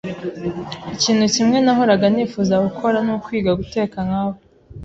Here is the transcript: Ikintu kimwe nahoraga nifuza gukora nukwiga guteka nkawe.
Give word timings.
Ikintu 0.95 1.25
kimwe 1.33 1.57
nahoraga 1.65 2.05
nifuza 2.13 2.55
gukora 2.65 2.97
nukwiga 3.05 3.51
guteka 3.59 3.97
nkawe. 4.07 4.35